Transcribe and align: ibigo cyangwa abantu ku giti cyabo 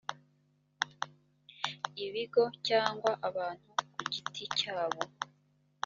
ibigo 2.05 2.43
cyangwa 2.67 3.11
abantu 3.27 3.69
ku 3.93 4.01
giti 4.11 4.43
cyabo 4.59 5.01